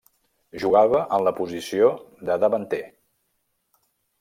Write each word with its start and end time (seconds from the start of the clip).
Jugava 0.63 1.01
en 1.17 1.25
la 1.27 1.33
posició 1.41 1.91
de 2.31 2.39
davanter. 2.47 2.83